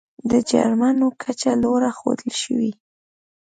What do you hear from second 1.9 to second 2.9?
ښودل شوې.